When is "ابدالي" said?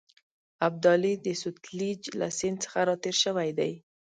0.67-1.13